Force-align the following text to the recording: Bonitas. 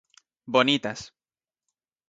Bonitas. 0.55 0.99